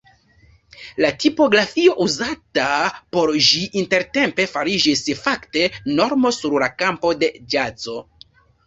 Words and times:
La 1.03 1.11
tipografio 1.23 1.93
uzata 2.07 2.71
por 3.17 3.35
ĝi 3.49 3.61
intertempe 3.83 4.49
fariĝis 4.57 5.07
fakte 5.23 5.71
normo 6.03 6.37
sur 6.41 6.61
la 6.67 6.75
kampo 6.83 7.19
de 7.23 7.35
ĵazo. 7.55 8.03